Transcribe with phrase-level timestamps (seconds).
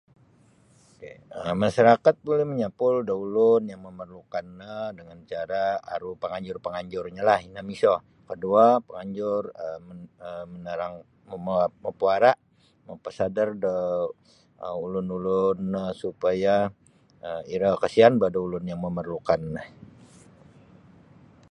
[1.61, 7.93] Masarakat buli manyapul da ulun yang memerlu'kan no dengan cara aru panganjur-penganjurnyolah ino miso
[8.27, 9.87] koduo penganjur um
[10.53, 10.95] menerang
[11.83, 12.33] mapuara'
[12.87, 13.75] mapasedar da
[14.85, 16.55] ulun-ulun no supaya
[17.27, 19.63] um iro kasian boh da ulun-ulun yang memerlu'kan no.